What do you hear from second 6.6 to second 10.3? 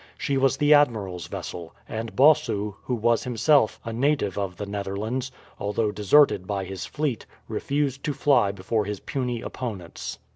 his fleet, refused to fly before his puny opponents.